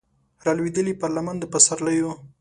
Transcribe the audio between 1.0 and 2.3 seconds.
پر لمن د پسرلیو